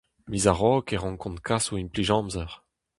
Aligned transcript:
Miz 0.29 0.45
a-raok 0.51 0.87
e 0.95 0.97
rankont 1.01 1.39
kas 1.47 1.65
o 1.71 1.75
implij-amzer. 1.83 2.51